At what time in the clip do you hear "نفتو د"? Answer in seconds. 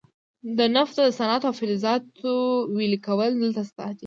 0.75-1.09